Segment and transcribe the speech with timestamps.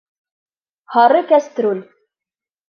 [0.95, 1.85] Һары кәстрүл!